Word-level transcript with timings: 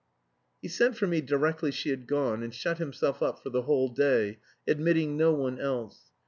He 0.63 0.67
sent 0.67 0.97
for 0.97 1.05
me 1.05 1.21
directly 1.21 1.69
she 1.69 1.91
had 1.91 2.07
gone 2.07 2.41
and 2.41 2.51
shut 2.51 2.79
himself 2.79 3.21
up 3.21 3.43
for 3.43 3.51
the 3.51 3.61
whole 3.61 3.89
day, 3.89 4.39
admitting 4.67 5.15
no 5.15 5.31
one 5.31 5.59
else. 5.59 6.09